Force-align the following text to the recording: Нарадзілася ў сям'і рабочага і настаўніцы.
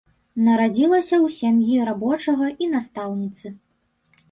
Нарадзілася 0.45 1.15
ў 1.25 1.35
сям'і 1.35 1.77
рабочага 1.91 2.51
і 2.65 2.73
настаўніцы. 2.75 3.55